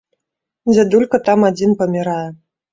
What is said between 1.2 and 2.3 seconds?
там адзін памірае.